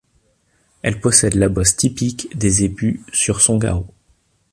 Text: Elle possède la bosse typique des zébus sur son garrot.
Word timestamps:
Elle 0.81 0.99
possède 0.99 1.35
la 1.35 1.47
bosse 1.47 1.75
typique 1.75 2.35
des 2.35 2.49
zébus 2.49 3.03
sur 3.13 3.39
son 3.39 3.59
garrot. 3.59 3.93